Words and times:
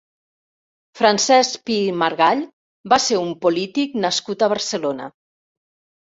Francesc 1.01 1.59
Pi 1.69 1.75
i 1.81 1.91
Margall 2.05 2.41
va 2.95 2.99
ser 3.09 3.19
un 3.27 3.31
polític 3.45 3.95
nascut 4.07 4.49
a 4.49 4.53
Barcelona. 4.57 5.13